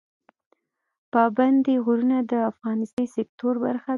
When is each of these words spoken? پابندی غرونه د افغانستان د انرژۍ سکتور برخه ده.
پابندی 1.13 1.75
غرونه 1.85 2.17
د 2.31 2.33
افغانستان 2.51 3.01
د 3.03 3.07
انرژۍ 3.07 3.07
سکتور 3.17 3.53
برخه 3.65 3.87
ده. 3.89 3.89